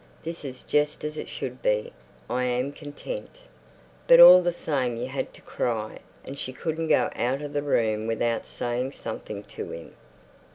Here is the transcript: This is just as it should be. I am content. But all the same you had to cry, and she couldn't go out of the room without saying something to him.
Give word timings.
This 0.23 0.43
is 0.43 0.63
just 0.63 1.03
as 1.03 1.15
it 1.15 1.29
should 1.29 1.61
be. 1.61 1.93
I 2.27 2.45
am 2.45 2.71
content. 2.71 3.41
But 4.07 4.19
all 4.19 4.41
the 4.41 4.51
same 4.51 4.97
you 4.97 5.05
had 5.05 5.31
to 5.35 5.43
cry, 5.43 5.99
and 6.25 6.39
she 6.39 6.53
couldn't 6.53 6.87
go 6.87 7.11
out 7.15 7.43
of 7.43 7.53
the 7.53 7.61
room 7.61 8.07
without 8.07 8.47
saying 8.47 8.93
something 8.93 9.43
to 9.43 9.69
him. 9.73 9.93